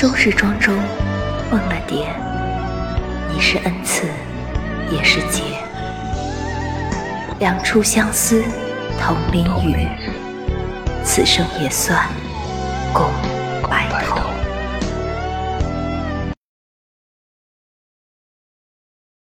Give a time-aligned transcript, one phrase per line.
[0.00, 0.72] 终是庄周
[1.50, 2.06] 梦了蝶
[3.28, 4.06] 你是恩赐
[4.90, 5.42] 也是劫
[7.38, 8.42] 两处相思
[8.98, 9.86] 同淋雨
[11.04, 12.02] 此生也算
[12.94, 13.29] 共。